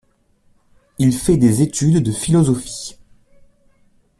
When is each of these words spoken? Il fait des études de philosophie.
Il 0.97 1.13
fait 1.13 1.37
des 1.37 1.61
études 1.61 2.01
de 2.01 2.11
philosophie. 2.11 2.97